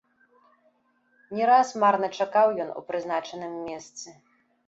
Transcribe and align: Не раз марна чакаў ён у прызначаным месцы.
Не 1.39 1.43
раз 1.49 1.67
марна 1.83 2.09
чакаў 2.25 2.47
ён 2.65 2.69
у 2.81 2.83
прызначаным 2.89 3.53
месцы. 3.67 4.07